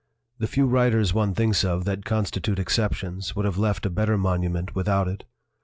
[0.39, 4.73] The few writers one thinks of that constitute exceptions would have left a better monument
[4.73, 5.25] without it.